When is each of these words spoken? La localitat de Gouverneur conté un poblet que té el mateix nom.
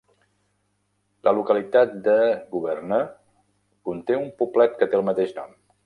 La 1.27 1.33
localitat 1.41 1.93
de 2.09 2.17
Gouverneur 2.57 3.01
conté 3.91 4.19
un 4.25 4.29
poblet 4.43 4.79
que 4.83 4.93
té 4.93 5.03
el 5.03 5.11
mateix 5.13 5.41
nom. 5.43 5.59